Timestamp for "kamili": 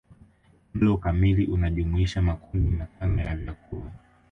0.97-1.45